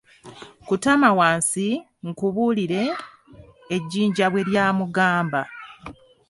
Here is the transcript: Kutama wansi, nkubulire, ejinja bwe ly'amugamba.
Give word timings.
Kutama 0.67 1.07
wansi, 1.19 1.67
nkubulire, 2.07 2.83
ejinja 3.75 4.25
bwe 4.31 4.41
ly'amugamba. 4.49 5.41